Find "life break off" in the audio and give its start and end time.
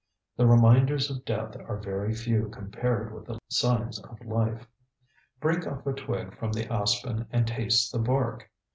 4.25-5.85